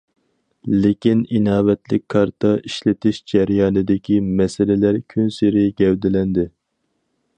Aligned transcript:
لېكىن 0.83 1.19
ئىناۋەتلىك 1.39 2.05
كارتا 2.13 2.53
ئىشلىتىش 2.69 3.19
جەريانىدىكى 3.33 4.19
مەسىلىلەر 4.41 4.99
كۈنسېرى 5.15 5.67
گەۋدىلەندى. 5.83 6.49